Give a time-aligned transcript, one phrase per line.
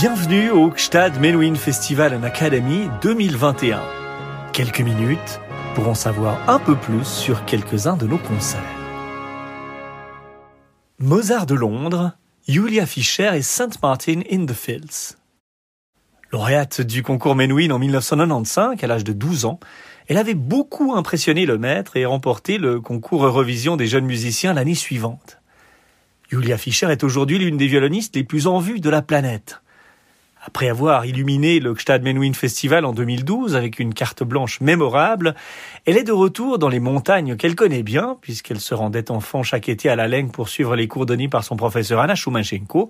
[0.00, 3.82] Bienvenue au Gstad Menuhin Festival and Academy 2021.
[4.52, 5.40] Quelques minutes
[5.74, 8.62] pour en savoir un peu plus sur quelques-uns de nos concerts.
[11.00, 12.12] Mozart de Londres,
[12.46, 13.82] Julia Fischer et St.
[13.82, 15.16] Martin in the Fields.
[16.30, 19.58] Lauréate du concours Menuhin en 1995, à l'âge de 12 ans,
[20.06, 24.76] elle avait beaucoup impressionné le maître et remporté le concours Eurovision des jeunes musiciens l'année
[24.76, 25.38] suivante.
[26.30, 29.60] Julia Fischer est aujourd'hui l'une des violonistes les plus en vue de la planète.
[30.48, 35.34] Après avoir illuminé le Gstad Menuhin Festival en 2012 avec une carte blanche mémorable,
[35.84, 39.68] elle est de retour dans les montagnes qu'elle connaît bien, puisqu'elle se rendait enfant chaque
[39.68, 42.88] été à la Laine pour suivre les cours donnés par son professeur Anna Shumanchenko,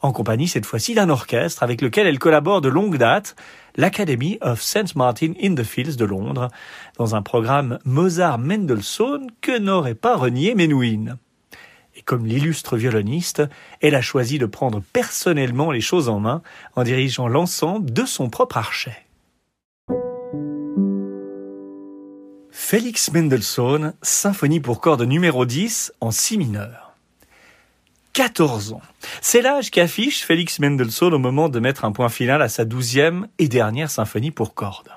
[0.00, 3.36] en compagnie cette fois-ci d'un orchestre avec lequel elle collabore de longue date,
[3.76, 4.96] l'Academy of St.
[4.96, 6.48] Martin in the Fields de Londres,
[6.96, 11.16] dans un programme Mozart-Mendelssohn que n'aurait pas renié Menuhin.
[11.98, 13.42] Et comme l'illustre violoniste,
[13.80, 16.42] elle a choisi de prendre personnellement les choses en main
[16.76, 19.04] en dirigeant l'ensemble de son propre archet.
[22.52, 26.92] Félix Mendelssohn, symphonie pour cordes numéro 10 en si mineur.
[28.12, 28.82] 14 ans.
[29.20, 33.26] C'est l'âge qu'affiche Félix Mendelssohn au moment de mettre un point final à sa douzième
[33.38, 34.90] et dernière symphonie pour cordes.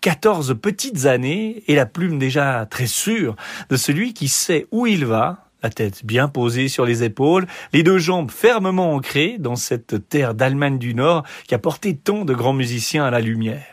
[0.00, 3.36] 14 petites années et la plume déjà très sûre
[3.68, 7.82] de celui qui sait où il va la tête bien posée sur les épaules, les
[7.82, 12.34] deux jambes fermement ancrées dans cette terre d'Allemagne du Nord qui a porté tant de
[12.34, 13.72] grands musiciens à la lumière.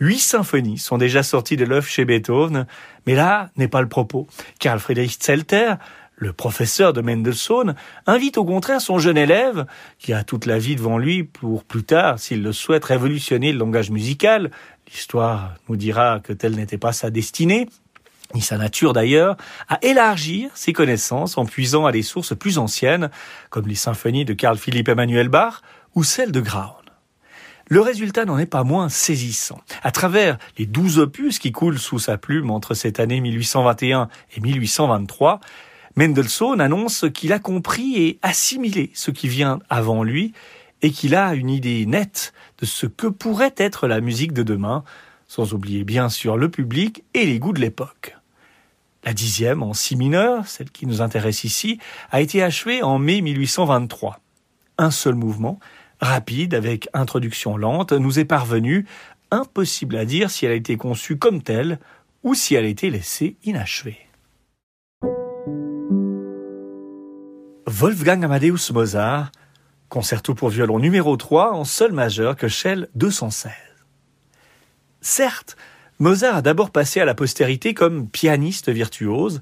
[0.00, 2.66] Huit symphonies sont déjà sorties de l'œuvre chez Beethoven,
[3.06, 4.28] mais là n'est pas le propos.
[4.60, 5.74] Karl Friedrich Zelter,
[6.14, 7.74] le professeur de Mendelssohn,
[8.06, 9.66] invite au contraire son jeune élève,
[9.98, 13.58] qui a toute la vie devant lui pour plus tard, s'il le souhaite, révolutionner le
[13.58, 14.52] langage musical.
[14.86, 17.68] L'histoire nous dira que telle n'était pas sa destinée
[18.34, 19.36] ni sa nature d'ailleurs,
[19.68, 23.10] à élargir ses connaissances en puisant à des sources plus anciennes,
[23.50, 25.62] comme les symphonies de Carl Philipp Emanuel Bach
[25.94, 26.74] ou celles de Graun.
[27.70, 29.60] Le résultat n'en est pas moins saisissant.
[29.82, 34.40] À travers les douze opus qui coulent sous sa plume entre cette année 1821 et
[34.40, 35.40] 1823,
[35.94, 40.32] Mendelssohn annonce qu'il a compris et assimilé ce qui vient avant lui
[40.80, 44.84] et qu'il a une idée nette de ce que pourrait être la musique de demain,
[45.26, 48.17] sans oublier bien sûr le public et les goûts de l'époque.
[49.04, 51.78] La dixième, en si mineur, celle qui nous intéresse ici,
[52.10, 54.20] a été achevée en mai 1823.
[54.76, 55.60] Un seul mouvement,
[56.00, 58.86] rapide, avec introduction lente, nous est parvenu,
[59.30, 61.78] impossible à dire si elle a été conçue comme telle
[62.22, 63.98] ou si elle a été laissée inachevée.
[67.66, 69.30] Wolfgang Amadeus Mozart,
[69.88, 73.52] concerto pour violon numéro 3 en sol majeur que Shell 216.
[75.00, 75.56] Certes,
[76.00, 79.40] Mozart a d'abord passé à la postérité comme pianiste virtuose,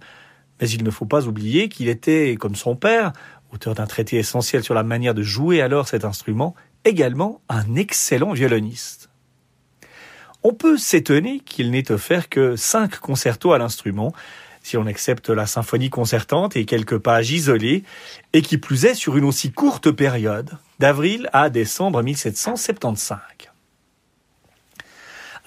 [0.58, 3.12] mais il ne faut pas oublier qu'il était, comme son père,
[3.52, 6.54] auteur d'un traité essentiel sur la manière de jouer alors cet instrument,
[6.86, 9.10] également un excellent violoniste.
[10.42, 14.14] On peut s'étonner qu'il n'ait offert que cinq concertos à l'instrument,
[14.62, 17.84] si on accepte la symphonie concertante et quelques pages isolées,
[18.32, 23.18] et qui plus est sur une aussi courte période, d'avril à décembre 1775.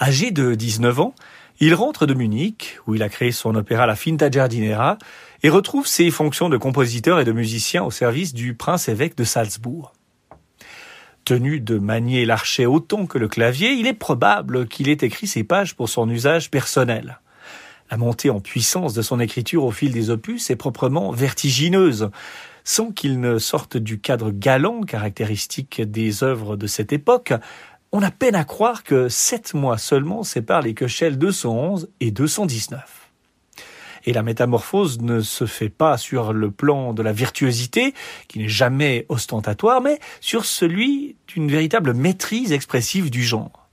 [0.02, 1.16] Âgé de 19 ans,
[1.60, 4.98] il rentre de Munich, où il a créé son opéra La Finta Giardinera,
[5.44, 9.92] et retrouve ses fonctions de compositeur et de musicien au service du prince-évêque de Salzbourg.
[11.26, 15.44] Tenu de manier l'archet autant que le clavier, il est probable qu'il ait écrit ces
[15.44, 17.20] pages pour son usage personnel.
[17.92, 22.10] La montée en puissance de son écriture au fil des opus est proprement vertigineuse,
[22.64, 27.34] sans qu'il ne sorte du cadre galant caractéristique des œuvres de cette époque,
[27.92, 33.12] on a peine à croire que sept mois seulement séparent les Köchel 211 et 219.
[34.06, 37.94] Et la métamorphose ne se fait pas sur le plan de la virtuosité,
[38.28, 43.69] qui n'est jamais ostentatoire, mais sur celui d'une véritable maîtrise expressive du genre.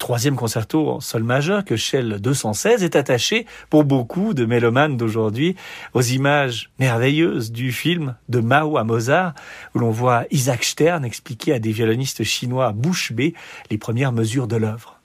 [0.00, 5.56] Troisième concerto en sol majeur que Shell 216 est attaché, pour beaucoup de mélomanes d'aujourd'hui,
[5.92, 9.34] aux images merveilleuses du film de Mao à Mozart,
[9.74, 13.34] où l'on voit Isaac Stern expliquer à des violonistes chinois bouche bée
[13.70, 15.00] les premières mesures de l'œuvre.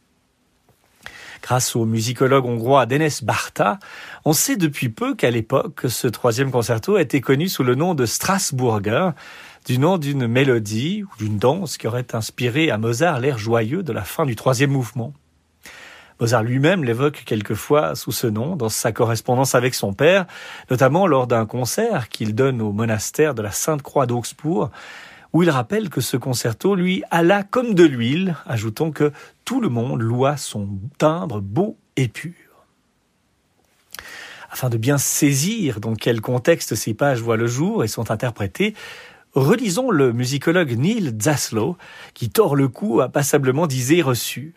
[1.41, 3.79] Grâce au musicologue hongrois Denis Barta,
[4.23, 8.05] on sait depuis peu qu'à l'époque, ce troisième concerto été connu sous le nom de
[8.05, 9.09] Strasbourger,
[9.65, 13.91] du nom d'une mélodie ou d'une danse qui aurait inspiré à Mozart l'air joyeux de
[13.91, 15.11] la fin du troisième mouvement.
[16.19, 20.27] Mozart lui-même l'évoque quelquefois sous ce nom dans sa correspondance avec son père,
[20.69, 24.69] notamment lors d'un concert qu'il donne au monastère de la Sainte-Croix d'Augsbourg,
[25.33, 29.11] où il rappelle que ce concerto lui alla comme de l'huile, ajoutant que
[29.45, 30.69] tout le monde loua son
[30.99, 32.33] timbre beau et pur.
[34.51, 38.73] Afin de bien saisir dans quel contexte ces pages voient le jour et sont interprétées,
[39.35, 41.77] relisons le musicologue Neil Zaslow,
[42.13, 44.53] qui tord le cou à passablement d'idées reçues.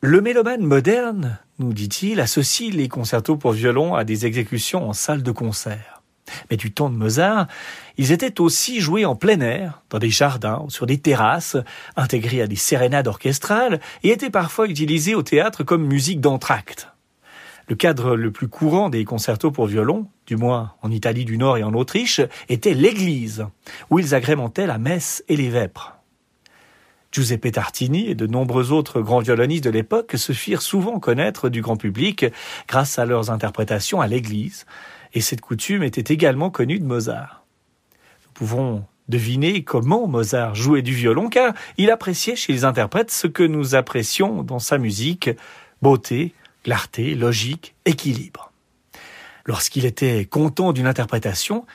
[0.00, 5.22] Le mélomane moderne, nous dit-il, associe les concertos pour violon à des exécutions en salle
[5.22, 6.02] de concert.
[6.50, 7.48] Mais du temps de Mozart,
[7.98, 11.56] ils étaient aussi joués en plein air, dans des jardins, sur des terrasses,
[11.96, 16.88] intégrés à des sérénades orchestrales, et étaient parfois utilisés au théâtre comme musique d'entracte.
[17.70, 21.56] Le cadre le plus courant des concertos pour violon, du moins en Italie du Nord
[21.56, 23.46] et en Autriche, était l'église,
[23.90, 25.96] où ils agrémentaient la messe et les vêpres.
[27.12, 31.62] Giuseppe Tartini et de nombreux autres grands violonistes de l'époque se firent souvent connaître du
[31.62, 32.26] grand public
[32.66, 34.66] grâce à leurs interprétations à l'église,
[35.14, 37.44] et cette coutume était également connue de Mozart.
[38.26, 43.28] Nous pouvons deviner comment Mozart jouait du violon, car il appréciait chez les interprètes ce
[43.28, 45.30] que nous apprécions dans sa musique,
[45.82, 48.52] beauté, clarté, logique, équilibre.
[49.46, 51.66] Lorsqu'il était content d'une interprétation,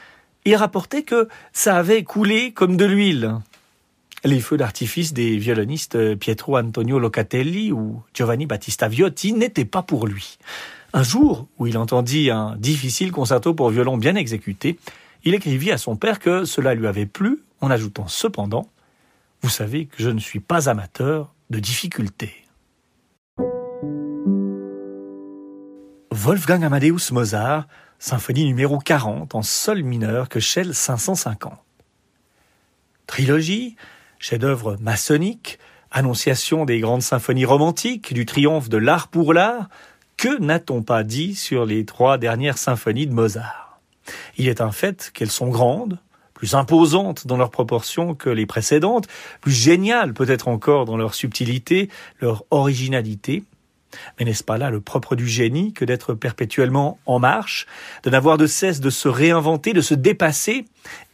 [0.46, 3.40] il rapportait que ça avait coulé comme de l'huile,
[4.26, 10.08] les feux d'artifice des violonistes Pietro Antonio Locatelli ou Giovanni Battista Viotti n'étaient pas pour
[10.08, 10.38] lui.
[10.94, 14.80] Un jour où il entendit un difficile concerto pour violon bien exécuté,
[15.26, 18.70] il écrivit à son père que cela lui avait plu en ajoutant cependant
[19.42, 22.45] Vous savez que je ne suis pas amateur de difficultés.
[26.26, 27.68] Wolfgang Amadeus Mozart,
[28.00, 31.54] symphonie numéro 40 en sol mineur que Shell 550.
[33.06, 33.76] Trilogie,
[34.18, 35.60] chef-d'œuvre maçonnique,
[35.92, 39.70] annonciation des grandes symphonies romantiques, du triomphe de l'art pour l'art,
[40.18, 43.80] que n'a-t-on pas dit sur les trois dernières symphonies de Mozart?
[44.40, 46.00] Il est un fait qu'elles sont grandes,
[46.34, 49.08] plus imposantes dans leurs proportions que les précédentes,
[49.42, 51.88] plus géniales peut-être encore dans leur subtilité,
[52.20, 53.44] leur originalité,
[54.18, 57.66] mais n'est-ce pas là le propre du génie que d'être perpétuellement en marche,
[58.04, 60.66] de n'avoir de cesse de se réinventer, de se dépasser,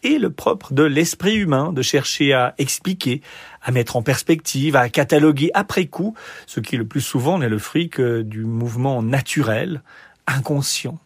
[0.03, 3.21] et le propre de l'esprit humain de chercher à expliquer,
[3.61, 6.15] à mettre en perspective, à cataloguer après coup,
[6.47, 9.81] ce qui le plus souvent n'est le fruit que du mouvement naturel,
[10.27, 10.99] inconscient,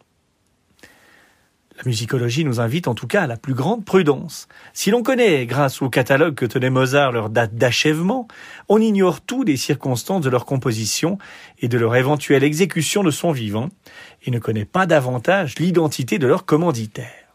[1.76, 4.48] la musicologie nous invite en tout cas à la plus grande prudence.
[4.72, 8.26] Si l'on connaît, grâce au catalogue que tenait Mozart, leur date d'achèvement,
[8.68, 11.18] on ignore tout des circonstances de leur composition
[11.58, 13.68] et de leur éventuelle exécution de son vivant,
[14.24, 17.34] et ne connaît pas davantage l'identité de leur commanditaire.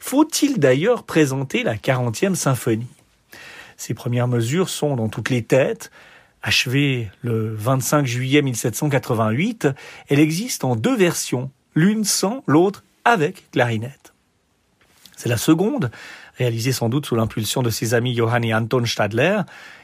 [0.00, 2.86] Faut-il d'ailleurs présenter la quarantième symphonie?
[3.76, 5.90] Ces premières mesures sont dans toutes les têtes,
[6.42, 9.66] Achevée le 25 juillet 1788,
[10.08, 14.12] elle existe en deux versions, l'une sans, l'autre avec clarinette.
[15.16, 15.90] C'est la seconde,
[16.36, 19.40] réalisée sans doute sous l'impulsion de ses amis Johann et Anton Stadler,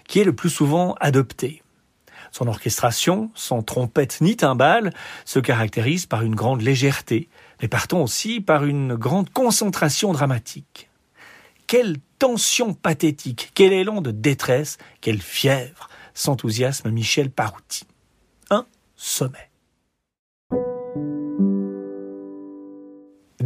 [0.06, 1.62] qui est le plus souvent adoptée.
[2.32, 4.92] Son orchestration, sans trompette ni timbale,
[5.24, 7.28] se caractérise par une grande légèreté,
[7.60, 10.90] mais partons aussi par une grande concentration dramatique.
[11.69, 17.84] Quelle tension pathétique, quel élan de détresse, quelle fièvre, s'enthousiasme Michel Parouti.
[18.50, 18.66] Un
[18.96, 19.51] sommet.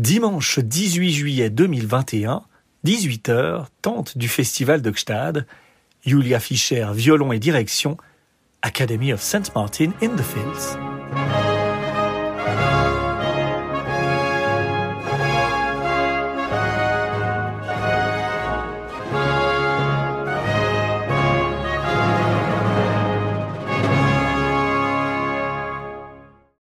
[0.06, 2.46] Dimanche 18 juillet 2021,
[2.84, 5.48] 18h, tente du festival de Gstad,
[6.04, 7.96] Julia Fischer, violon et direction,
[8.62, 9.52] Academy of St.
[9.56, 10.85] Martin in the Fields.